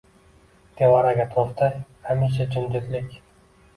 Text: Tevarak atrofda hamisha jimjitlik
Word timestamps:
Tevarak 0.79 1.21
atrofda 1.25 1.69
hamisha 2.09 2.49
jimjitlik 2.57 3.15